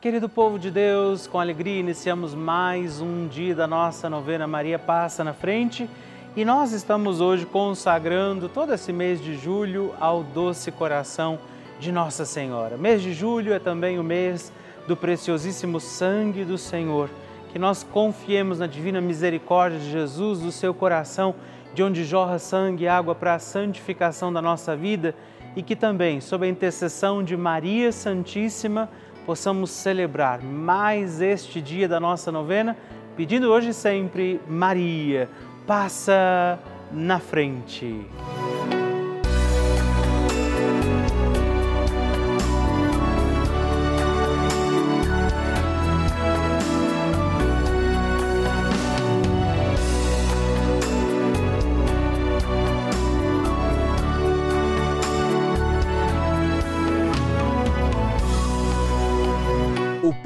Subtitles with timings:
[0.00, 5.22] Querido povo de Deus, com alegria iniciamos mais um dia da nossa novena Maria Passa
[5.22, 5.90] na Frente
[6.34, 11.38] e nós estamos hoje consagrando todo esse mês de julho ao doce coração
[11.78, 12.78] de Nossa Senhora.
[12.78, 14.50] Mês de julho é também o mês
[14.88, 17.10] do preciosíssimo sangue do Senhor.
[17.52, 21.34] Que nós confiemos na divina misericórdia de Jesus, do seu coração,
[21.74, 25.14] de onde jorra sangue e água para a santificação da nossa vida
[25.54, 28.88] e que também, sob a intercessão de Maria Santíssima,
[29.26, 32.76] possamos celebrar mais este dia da nossa novena,
[33.16, 35.28] pedindo hoje sempre, Maria,
[35.66, 36.58] passa
[36.92, 38.04] na frente.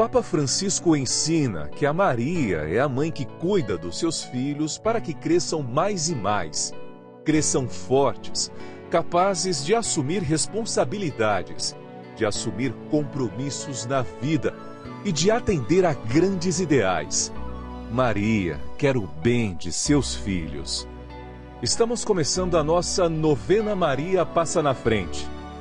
[0.05, 5.01] Papa Francisco ensina que a Maria é a mãe que cuida dos seus filhos para
[5.01, 6.75] que cresçam mais e mais,
[7.25, 8.53] cresçam fortes,
[8.91, 11.75] capazes de assumir responsabilidades,
[12.17, 14.55] de assumir compromissos na vida
[15.07, 17.33] e de atender a grandes ideais.
[17.91, 20.87] Maria quer o bem de seus filhos.
[21.63, 25.27] Estamos começando a nossa novena Maria Passa na Frente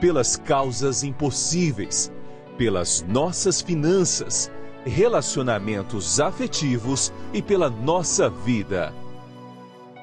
[0.00, 2.12] pelas causas impossíveis,
[2.56, 4.50] pelas nossas finanças,
[4.84, 8.92] relacionamentos afetivos e pela nossa vida.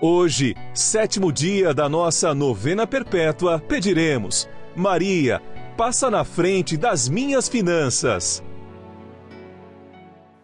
[0.01, 5.41] Hoje, sétimo dia da nossa novena perpétua, pediremos: Maria,
[5.77, 8.43] passa na frente das minhas finanças.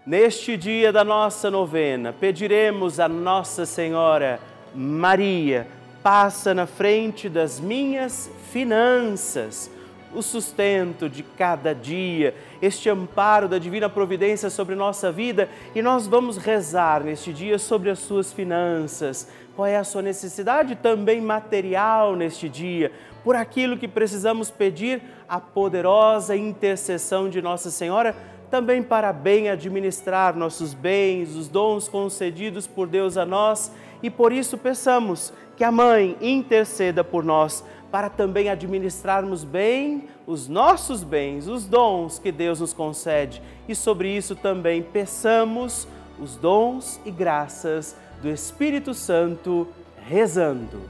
[0.05, 4.39] Neste dia da nossa novena, pediremos a Nossa Senhora,
[4.73, 5.67] Maria,
[6.01, 9.71] passa na frente das minhas finanças,
[10.13, 16.05] o sustento de cada dia, este amparo da divina providência sobre nossa vida e nós
[16.05, 19.29] vamos rezar neste dia sobre as suas finanças.
[19.55, 22.91] Qual é a sua necessidade também material neste dia?
[23.23, 28.13] Por aquilo que precisamos pedir a poderosa intercessão de Nossa Senhora
[28.49, 33.71] também para bem administrar nossos bens, os dons concedidos por Deus a nós,
[34.03, 40.47] e por isso peçamos que a Mãe interceda por nós para também administrarmos bem os
[40.47, 43.41] nossos bens, os dons que Deus nos concede.
[43.67, 45.87] E sobre isso também peçamos
[46.17, 49.67] os dons e graças do Espírito Santo,
[50.07, 50.81] rezando.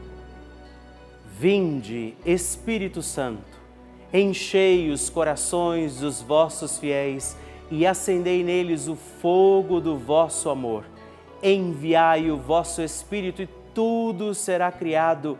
[1.39, 3.59] Vinde, Espírito Santo,
[4.13, 7.35] enchei os corações dos vossos fiéis
[7.71, 10.85] e acendei neles o fogo do vosso amor.
[11.41, 15.39] Enviai o vosso Espírito e tudo será criado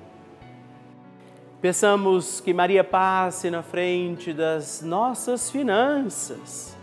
[1.61, 6.75] Peçamos que Maria passe na frente das nossas finanças.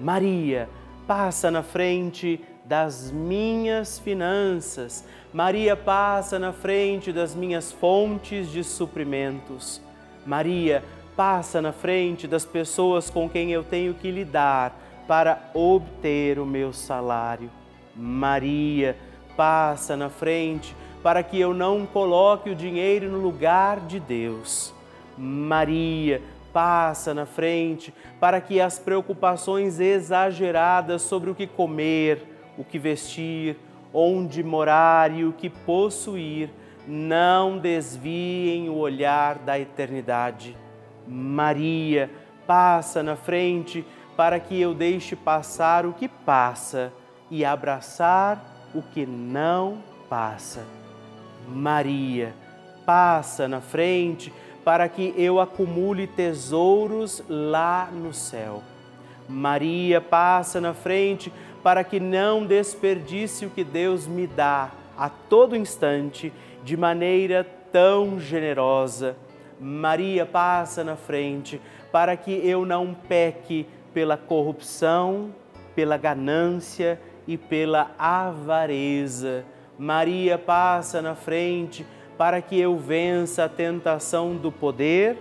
[0.00, 0.66] Maria,
[1.06, 5.04] passa na frente das minhas finanças.
[5.30, 9.78] Maria, passa na frente das minhas fontes de suprimentos.
[10.24, 10.82] Maria,
[11.14, 14.74] passa na frente das pessoas com quem eu tenho que lidar
[15.06, 17.50] para obter o meu salário.
[17.94, 18.96] Maria,
[19.36, 24.72] passa na frente para que eu não coloque o dinheiro no lugar de Deus.
[25.18, 32.24] Maria, passa na frente para que as preocupações exageradas sobre o que comer,
[32.56, 33.58] o que vestir,
[33.92, 36.48] onde morar e o que possuir
[36.88, 40.56] não desviem o olhar da eternidade.
[41.06, 42.10] Maria,
[42.46, 43.84] passa na frente
[44.16, 46.90] para que eu deixe passar o que passa
[47.30, 48.42] e abraçar
[48.74, 50.83] o que não passa.
[51.48, 52.34] Maria,
[52.84, 54.32] passa na frente
[54.64, 58.62] para que eu acumule tesouros lá no céu.
[59.28, 61.32] Maria passa na frente
[61.62, 66.32] para que não desperdice o que Deus me dá a todo instante
[66.62, 69.16] de maneira tão generosa.
[69.60, 71.60] Maria passa na frente
[71.90, 75.34] para que eu não peque pela corrupção,
[75.74, 79.44] pela ganância e pela avareza.
[79.78, 81.84] Maria passa na frente
[82.16, 85.18] para que eu vença a tentação do poder,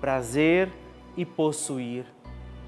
[0.00, 0.68] prazer
[1.16, 2.04] e possuir.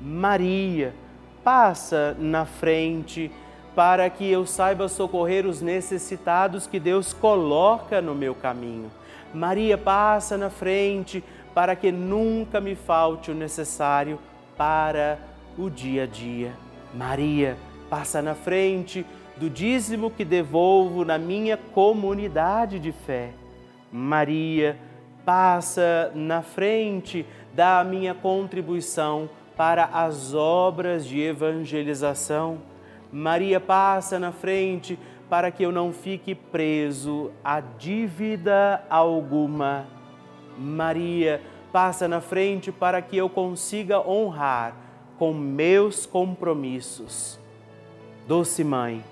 [0.01, 0.95] Maria
[1.43, 3.31] passa na frente
[3.75, 8.91] para que eu saiba socorrer os necessitados que Deus coloca no meu caminho.
[9.35, 11.23] Maria passa na frente
[11.55, 14.19] para que nunca me falte o necessário
[14.57, 15.19] para
[15.59, 16.55] o dia a dia.
[16.95, 17.57] Maria
[17.91, 19.05] passa na frente
[19.37, 23.31] do dízimo que devolvo na minha comunidade de fé.
[23.93, 24.79] Maria
[25.25, 32.59] passa na frente da minha contribuição para as obras de evangelização.
[33.13, 34.99] Maria passa na frente
[35.29, 39.87] para que eu não fique preso a dívida alguma.
[40.59, 41.43] Maria
[41.73, 44.75] passa na frente para que eu consiga honrar
[45.19, 47.39] com meus compromissos.
[48.27, 49.03] Doce Mãe,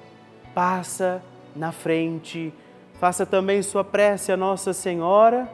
[0.55, 1.23] passa
[1.55, 2.53] na frente,
[3.01, 5.49] faça também sua prece a Nossa Senhora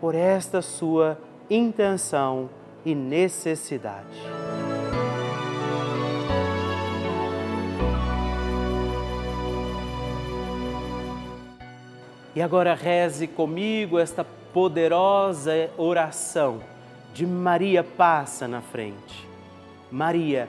[0.00, 1.18] por esta sua
[1.48, 2.50] intenção
[2.84, 4.22] e necessidade.
[12.36, 16.60] E agora reze comigo esta poderosa oração
[17.12, 19.28] de Maria passa na frente.
[19.90, 20.48] Maria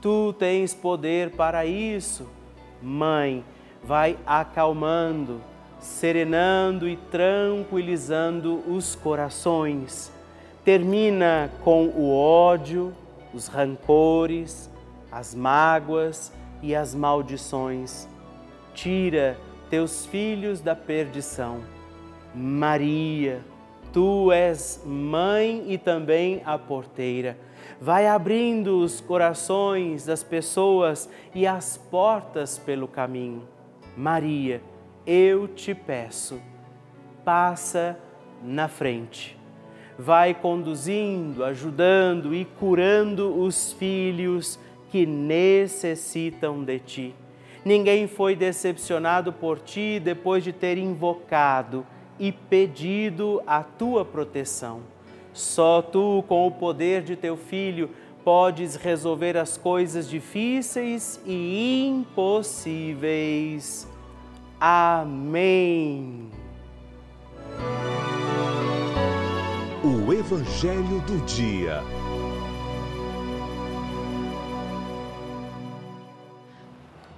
[0.00, 2.28] Tu tens poder para isso.
[2.82, 3.44] Mãe,
[3.82, 5.40] vai acalmando,
[5.80, 10.14] serenando e tranquilizando os corações
[10.66, 12.92] termina com o ódio,
[13.32, 14.68] os rancores,
[15.12, 18.08] as mágoas e as maldições.
[18.74, 19.38] Tira
[19.70, 21.60] teus filhos da perdição.
[22.34, 23.44] Maria,
[23.92, 27.38] tu és mãe e também a porteira.
[27.80, 33.42] Vai abrindo os corações das pessoas e as portas pelo caminho.
[33.96, 34.62] Maria,
[35.06, 36.40] eu te peço,
[37.24, 37.98] passa
[38.42, 39.36] na frente
[39.98, 44.58] vai conduzindo, ajudando e curando os filhos
[44.90, 47.14] que necessitam de ti.
[47.64, 51.84] Ninguém foi decepcionado por ti depois de ter invocado
[52.18, 54.82] e pedido a tua proteção.
[55.36, 57.90] Só tu, com o poder de teu filho,
[58.24, 63.86] podes resolver as coisas difíceis e impossíveis.
[64.58, 66.30] Amém.
[69.84, 71.82] O Evangelho do Dia.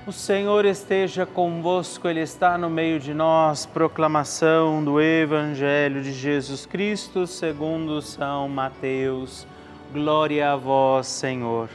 [0.09, 3.67] O Senhor esteja convosco, Ele está no meio de nós.
[3.67, 9.47] Proclamação do Evangelho de Jesus Cristo, segundo São Mateus.
[9.93, 11.69] Glória a vós, Senhor.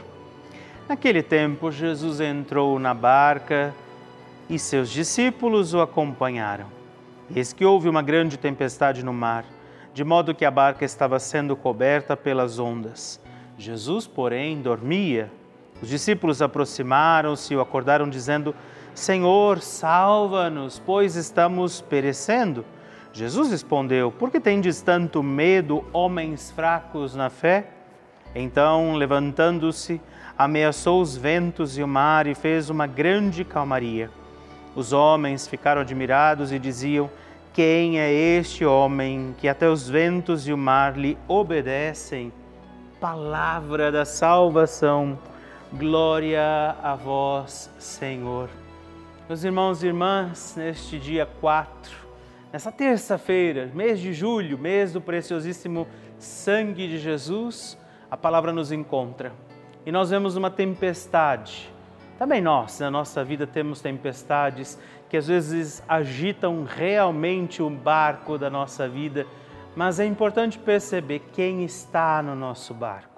[0.88, 3.72] Naquele tempo, Jesus entrou na barca
[4.50, 6.66] e seus discípulos o acompanharam.
[7.32, 9.44] Eis que houve uma grande tempestade no mar
[9.92, 13.20] de modo que a barca estava sendo coberta pelas ondas.
[13.56, 15.30] Jesus, porém, dormia.
[15.84, 18.54] Os discípulos aproximaram-se e o acordaram, dizendo:
[18.94, 22.64] Senhor, salva-nos, pois estamos perecendo.
[23.12, 27.66] Jesus respondeu: Por que tendes tanto medo, homens fracos na fé?
[28.34, 30.00] Então, levantando-se,
[30.38, 34.08] ameaçou os ventos e o mar e fez uma grande calmaria.
[34.74, 37.10] Os homens ficaram admirados e diziam:
[37.52, 42.32] quem é este homem que até os ventos e o mar lhe obedecem?
[42.98, 45.18] Palavra da salvação.
[45.76, 48.48] Glória a vós, Senhor.
[49.26, 51.92] Meus irmãos e irmãs, neste dia 4,
[52.52, 57.76] nessa terça-feira, mês de julho, mês do preciosíssimo sangue de Jesus,
[58.08, 59.32] a palavra nos encontra.
[59.84, 61.68] E nós vemos uma tempestade.
[62.20, 64.78] Também nós, na nossa vida, temos tempestades
[65.10, 69.26] que às vezes agitam realmente o barco da nossa vida,
[69.74, 73.13] mas é importante perceber quem está no nosso barco.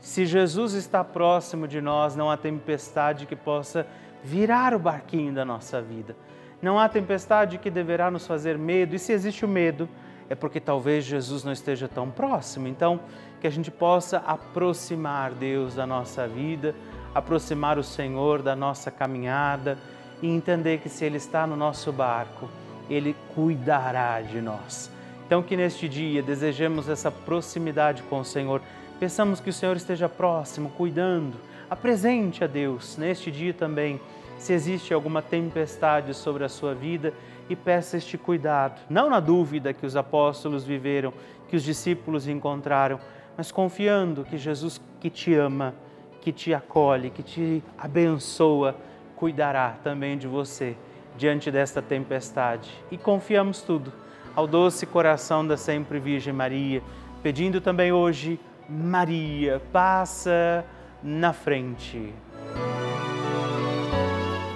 [0.00, 3.86] Se Jesus está próximo de nós, não há tempestade que possa
[4.24, 6.16] virar o barquinho da nossa vida.
[6.62, 9.88] Não há tempestade que deverá nos fazer medo, e se existe o medo,
[10.28, 12.68] é porque talvez Jesus não esteja tão próximo.
[12.68, 13.00] Então,
[13.40, 16.74] que a gente possa aproximar Deus da nossa vida,
[17.14, 19.78] aproximar o Senhor da nossa caminhada
[20.22, 22.48] e entender que se Ele está no nosso barco,
[22.88, 24.90] Ele cuidará de nós.
[25.26, 28.60] Então, que neste dia desejemos essa proximidade com o Senhor,
[29.00, 31.38] peçamos que o Senhor esteja próximo, cuidando,
[31.70, 33.98] apresente a Deus neste dia também
[34.38, 37.14] se existe alguma tempestade sobre a sua vida
[37.48, 41.14] e peça este cuidado, não na dúvida que os apóstolos viveram,
[41.48, 43.00] que os discípulos encontraram,
[43.36, 45.74] mas confiando que Jesus que te ama,
[46.20, 48.76] que te acolhe, que te abençoa,
[49.16, 50.76] cuidará também de você
[51.16, 52.70] diante desta tempestade.
[52.90, 53.92] E confiamos tudo
[54.36, 56.82] ao doce coração da sempre Virgem Maria,
[57.22, 58.38] pedindo também hoje,
[58.70, 60.64] Maria, passa
[61.02, 62.14] na frente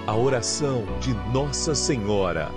[0.07, 2.49] a oração de Nossa Senhora.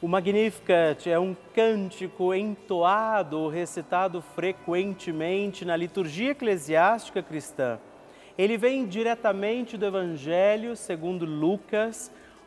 [0.00, 7.78] O Magnificat é um cântico entoado, recitado frequentemente na liturgia eclesiástica cristã.
[8.38, 12.10] Ele vem diretamente do Evangelho segundo Lucas,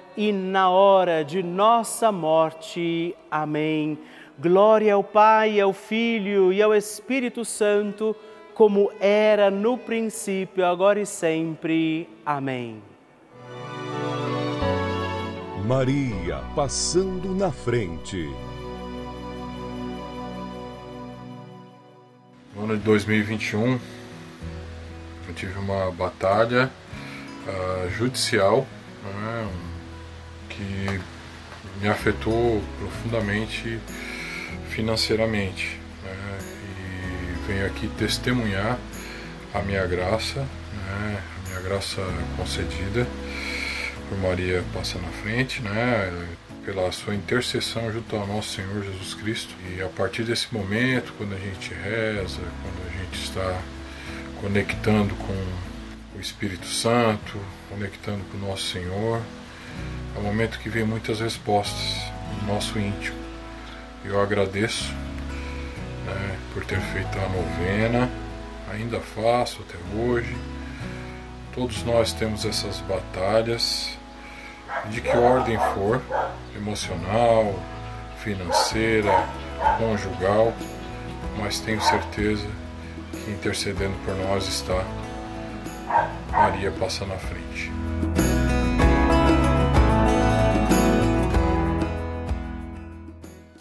[0.17, 3.15] na hora de nossa morte.
[3.29, 3.97] Amém.
[4.39, 8.15] Glória ao Pai, ao Filho e ao Espírito Santo,
[8.53, 12.09] como era no princípio, agora e sempre.
[12.25, 12.81] Amém.
[15.65, 18.29] Maria passando na frente.
[22.55, 23.79] No ano de 2021,
[25.27, 26.69] eu tive uma batalha
[27.47, 28.67] uh, judicial
[29.03, 29.70] né,
[30.51, 30.99] que
[31.81, 33.79] me afetou profundamente
[34.69, 35.79] financeiramente.
[36.03, 36.39] Né?
[36.77, 38.77] E venho aqui testemunhar
[39.53, 41.21] a minha graça, né?
[41.45, 42.01] a minha graça
[42.37, 43.07] concedida
[44.09, 46.27] por Maria passa na frente, né?
[46.65, 49.53] pela sua intercessão junto ao nosso Senhor Jesus Cristo.
[49.75, 53.61] E a partir desse momento, quando a gente reza, quando a gente está
[54.39, 57.37] conectando com o Espírito Santo,
[57.69, 59.21] conectando com o nosso Senhor,
[60.15, 62.01] é um momento que vem muitas respostas
[62.41, 63.17] no nosso íntimo.
[64.03, 64.91] Eu agradeço
[66.05, 68.09] né, por ter feito a novena,
[68.71, 70.35] ainda faço até hoje,
[71.53, 73.97] Todos nós temos essas batalhas,
[74.89, 76.01] de que ordem for,
[76.55, 77.53] emocional,
[78.23, 79.27] financeira,
[79.77, 80.53] conjugal,
[81.37, 82.47] mas tenho certeza
[83.11, 84.81] que intercedendo por nós está
[86.31, 87.69] Maria passa na frente.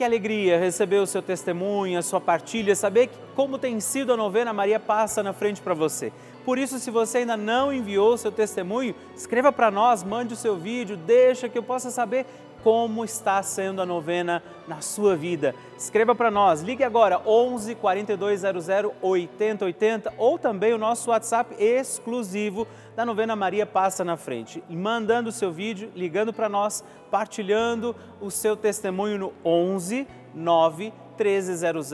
[0.00, 4.50] Que alegria receber o seu testemunho, a sua partilha, saber como tem sido a novena
[4.50, 6.10] Maria Passa na Frente para você.
[6.42, 10.36] Por isso, se você ainda não enviou o seu testemunho, escreva para nós, mande o
[10.38, 12.24] seu vídeo, deixa que eu possa saber
[12.64, 15.54] como está sendo a novena na sua vida.
[15.76, 18.68] Escreva para nós, ligue agora 11 4200
[19.02, 22.66] 8080 ou também o nosso WhatsApp exclusivo
[23.00, 24.62] da novena Maria Passa na Frente.
[24.68, 31.90] Mandando o seu vídeo, ligando para nós, partilhando o seu testemunho no 11 9 1300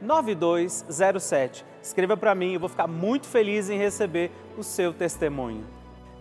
[0.00, 1.66] 9207.
[1.82, 5.66] Escreva para mim, eu vou ficar muito feliz em receber o seu testemunho.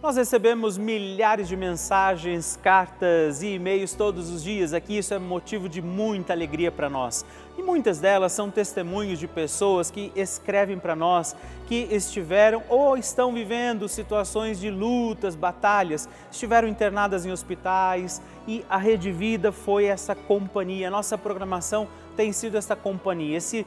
[0.03, 5.69] Nós recebemos milhares de mensagens, cartas e e-mails todos os dias aqui, isso é motivo
[5.69, 7.25] de muita alegria para nós.
[7.57, 11.33] E muitas delas são testemunhos de pessoas que escrevem para nós
[11.67, 18.75] que estiveram ou estão vivendo situações de lutas, batalhas, estiveram internadas em hospitais e a
[18.75, 23.65] Rede Vida foi essa companhia, nossa programação tem sido essa companhia, esse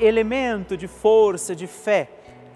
[0.00, 2.10] elemento de força, de fé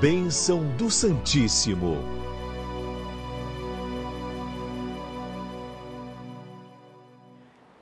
[0.00, 1.98] Bênção do Santíssimo.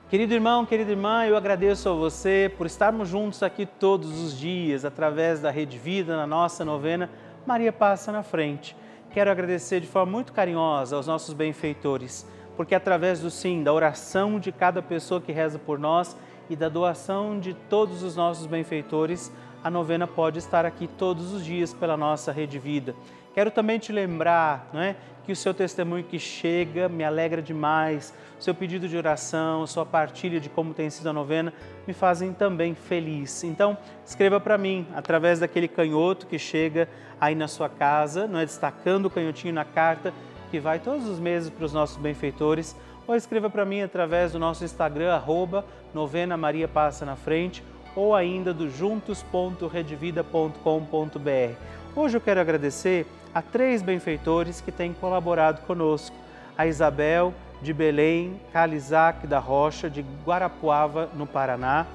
[0.09, 4.83] Querido irmão, querida irmã, eu agradeço a você por estarmos juntos aqui todos os dias
[4.83, 7.07] através da Rede Vida, na nossa novena
[7.45, 8.75] Maria Passa na Frente.
[9.11, 12.25] Quero agradecer de forma muito carinhosa aos nossos benfeitores,
[12.59, 16.17] porque através do sim, da oração de cada pessoa que reza por nós
[16.49, 19.31] e da doação de todos os nossos benfeitores,
[19.63, 22.93] a novena pode estar aqui todos os dias pela nossa Rede Vida.
[23.33, 28.13] Quero também te lembrar não é, que o seu testemunho que chega me alegra demais,
[28.37, 31.53] seu pedido de oração, sua partilha de como tem sido a novena
[31.87, 33.41] me fazem também feliz.
[33.45, 36.89] Então, escreva para mim através daquele canhoto que chega
[37.21, 40.13] aí na sua casa, não é destacando o canhotinho na carta
[40.49, 42.75] que vai todos os meses para os nossos benfeitores,
[43.07, 47.63] ou escreva para mim através do nosso Instagram arroba novena Maria passa na frente
[47.95, 51.55] ou ainda do juntos.redvida.com.br.
[51.95, 56.15] Hoje eu quero agradecer a três benfeitores que têm colaborado conosco:
[56.57, 61.85] a Isabel de Belém, Calizac da Rocha, de Guarapuava, no Paraná,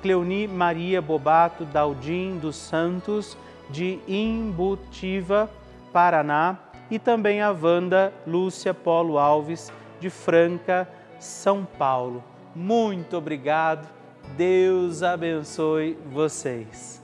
[0.00, 3.36] Cleoni Maria Bobato Daldim dos Santos,
[3.70, 5.48] de Imbutiva,
[5.92, 6.58] Paraná,
[6.90, 12.22] e também a Wanda Lúcia Polo Alves, de Franca, São Paulo.
[12.54, 13.88] Muito obrigado,
[14.36, 17.02] Deus abençoe vocês.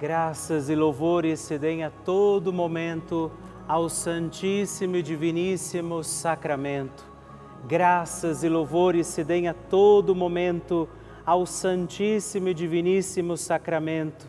[0.00, 3.30] Graças e louvores se deem a todo momento
[3.68, 7.04] ao Santíssimo e Diviníssimo Sacramento.
[7.66, 10.88] Graças e louvores se deem a todo momento
[11.26, 14.26] ao Santíssimo e Diviníssimo Sacramento.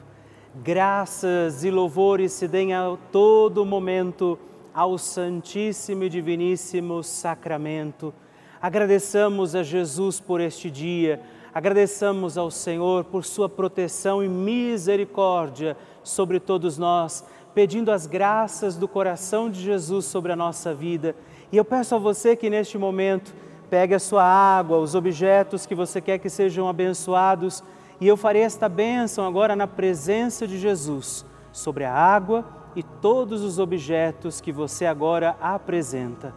[0.56, 4.38] Graças e louvores se deem a todo momento
[4.74, 8.14] ao Santíssimo e Diviníssimo Sacramento.
[8.62, 11.22] Agradeçamos a Jesus por este dia
[11.54, 18.88] Agradeçamos ao Senhor por sua proteção e misericórdia sobre todos nós, pedindo as graças do
[18.88, 21.14] coração de Jesus sobre a nossa vida.
[21.52, 23.34] E eu peço a você que neste momento
[23.72, 27.64] Pegue a sua água, os objetos que você quer que sejam abençoados,
[28.02, 32.44] e eu farei esta bênção agora na presença de Jesus sobre a água
[32.76, 36.34] e todos os objetos que você agora apresenta.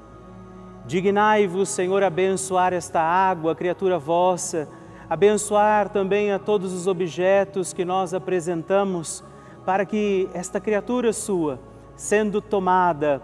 [0.84, 4.68] Dignai-vos, Senhor, abençoar esta água, criatura vossa,
[5.08, 9.24] abençoar também a todos os objetos que nós apresentamos,
[9.64, 11.58] para que esta criatura sua,
[11.96, 13.22] sendo tomada,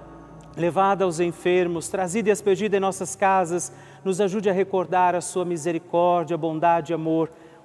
[0.57, 3.71] levada aos enfermos, trazida e aspergida em nossas casas,
[4.03, 7.31] nos ajude a recordar a sua misericórdia, bondade e amor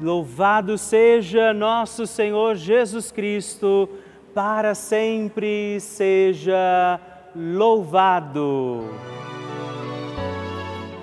[0.00, 3.88] Louvado seja nosso Senhor Jesus Cristo
[4.32, 7.00] para sempre seja
[7.34, 8.84] louvado.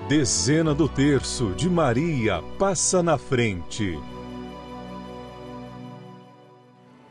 [0.08, 3.98] Dezena do terço de Maria passa na frente.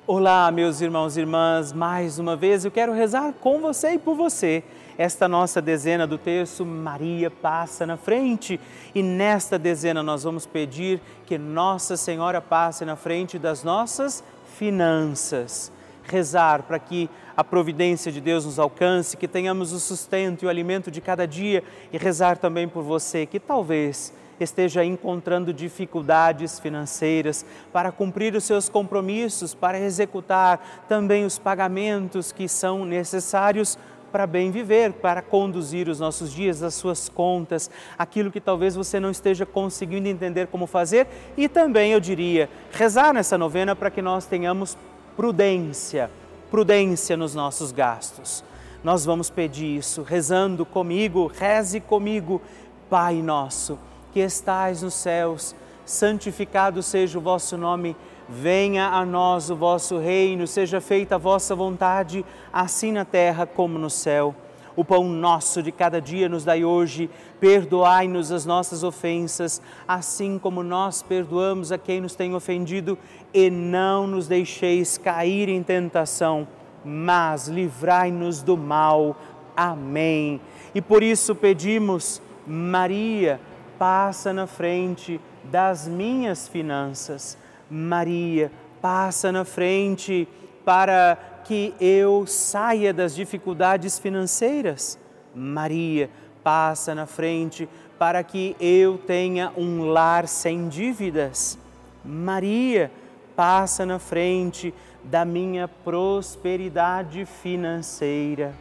[0.07, 4.15] Olá, meus irmãos e irmãs, mais uma vez eu quero rezar com você e por
[4.15, 4.63] você.
[4.97, 8.59] Esta nossa dezena do terço, Maria passa na frente.
[8.93, 14.23] E nesta dezena nós vamos pedir que Nossa Senhora passe na frente das nossas
[14.57, 15.71] finanças
[16.07, 20.49] rezar para que a providência de Deus nos alcance, que tenhamos o sustento e o
[20.49, 27.45] alimento de cada dia e rezar também por você que talvez esteja encontrando dificuldades financeiras
[27.71, 33.77] para cumprir os seus compromissos, para executar também os pagamentos que são necessários
[34.15, 38.97] para bem viver, para conduzir os nossos dias, as suas contas, aquilo que talvez você
[38.97, 44.01] não esteja conseguindo entender como fazer e também, eu diria, rezar nessa novena para que
[44.01, 44.77] nós tenhamos
[45.17, 46.09] prudência,
[46.49, 48.41] prudência nos nossos gastos.
[48.81, 52.41] Nós vamos pedir isso rezando comigo, reze comigo,
[52.89, 53.77] Pai nosso,
[54.13, 55.53] que estais nos céus,
[55.85, 61.55] santificado seja o vosso nome, venha a nós o vosso reino, seja feita a vossa
[61.55, 64.35] vontade, assim na terra como no céu.
[64.75, 67.09] O pão nosso de cada dia nos dai hoje,
[67.39, 72.97] perdoai-nos as nossas ofensas, assim como nós perdoamos a quem nos tem ofendido,
[73.33, 76.45] e não nos deixeis cair em tentação,
[76.83, 79.15] mas livrai-nos do mal.
[79.55, 80.41] Amém.
[80.73, 83.39] E por isso pedimos, Maria,
[83.79, 87.37] passa na frente das minhas finanças.
[87.69, 88.51] Maria,
[88.81, 90.27] passa na frente
[90.63, 94.97] para que eu saia das dificuldades financeiras.
[95.33, 96.09] Maria,
[96.43, 101.57] passa na frente para que eu tenha um lar sem dívidas.
[102.03, 102.91] Maria,
[103.35, 104.73] passa na frente
[105.03, 108.53] da minha prosperidade financeira.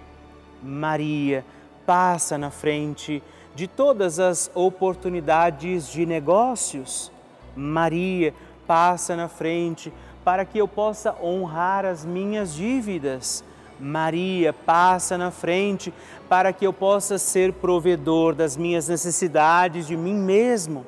[0.63, 1.45] Maria,
[1.87, 3.23] passa na frente
[3.55, 7.13] de todas as oportunidades de negócios.
[7.57, 8.35] Maria,
[8.67, 9.93] passa na frente
[10.25, 13.45] para que eu possa honrar as minhas dívidas.
[13.79, 15.93] Maria, passa na frente
[16.29, 20.87] para que eu possa ser provedor das minhas necessidades de mim mesmo.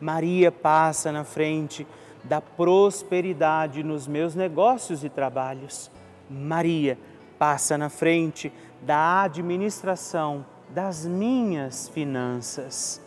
[0.00, 1.86] Maria, passa na frente
[2.22, 5.90] da prosperidade nos meus negócios e trabalhos.
[6.30, 6.98] Maria,
[7.38, 8.52] passa na frente
[8.82, 13.00] da administração das minhas finanças.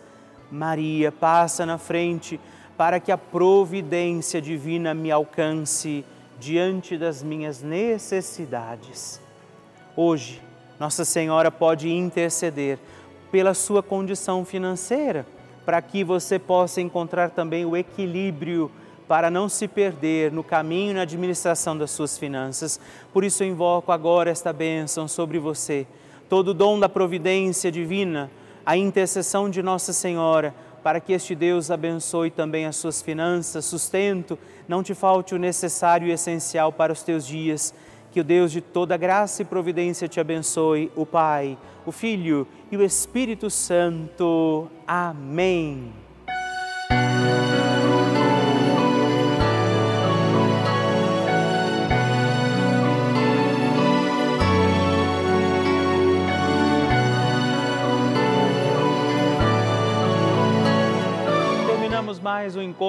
[0.52, 2.39] Maria, passa na frente
[2.82, 6.04] para que a providência divina me alcance
[6.39, 9.22] diante das minhas necessidades.
[9.96, 10.41] Hoje,
[10.80, 12.80] Nossa Senhora pode interceder
[13.32, 15.28] pela sua condição financeira,
[15.63, 18.72] para que você possa encontrar também o equilíbrio
[19.08, 22.80] para não se perder no caminho e na administração das suas finanças.
[23.13, 25.86] Por isso eu invoco agora esta bênção sobre você.
[26.28, 28.32] Todo o dom da providência divina,
[28.65, 30.52] a intercessão de Nossa Senhora,
[30.84, 36.08] para que este Deus abençoe também as suas finanças, sustento, não te falte o necessário
[36.08, 37.74] e essencial para os teus dias.
[38.12, 42.76] Que o Deus de toda graça e providência te abençoe, o Pai, o Filho e
[42.76, 44.67] o Espírito Santo.
[44.86, 46.11] Amém.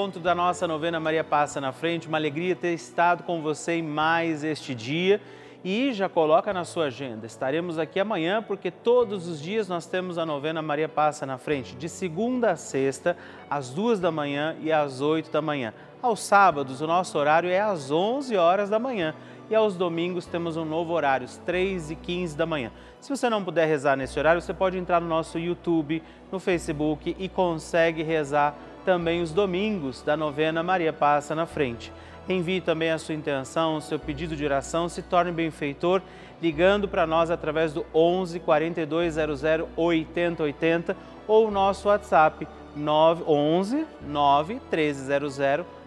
[0.03, 2.09] Encontro da nossa novena Maria Passa na Frente.
[2.09, 5.21] Uma alegria ter estado com você em mais este dia.
[5.63, 7.25] E já coloca na sua agenda.
[7.25, 11.77] Estaremos aqui amanhã porque todos os dias nós temos a novena Maria Passa na Frente,
[11.77, 13.17] de segunda a sexta,
[13.49, 15.73] às duas da manhã e às oito da manhã.
[16.03, 19.15] Aos sábados, o nosso horário é às onze horas da manhã
[19.49, 22.73] e aos domingos temos um novo horário, às 3 e 15 da manhã.
[23.01, 27.15] Se você não puder rezar nesse horário, você pode entrar no nosso YouTube, no Facebook
[27.17, 31.93] e consegue rezar também os domingos da novena Maria Passa na Frente.
[32.29, 36.03] Envie também a sua intenção, o seu pedido de oração, se torne benfeitor
[36.41, 39.43] ligando para nós através do 11 4200
[39.77, 45.39] 8080 ou o nosso WhatsApp 911 9 1300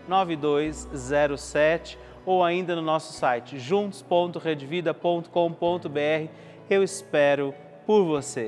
[0.07, 6.29] 9207 ou ainda no nosso site juntos.redvida.com.br.
[6.69, 7.53] Eu espero
[7.85, 8.47] por você.